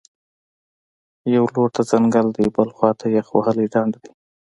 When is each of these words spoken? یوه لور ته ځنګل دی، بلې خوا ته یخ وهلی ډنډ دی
یوه 1.35 1.49
لور 1.55 1.69
ته 1.75 1.81
ځنګل 1.91 2.27
دی، 2.35 2.45
بلې 2.55 2.73
خوا 2.77 2.91
ته 2.99 3.05
یخ 3.15 3.27
وهلی 3.35 3.65
ډنډ 3.73 3.93
دی 4.01 4.11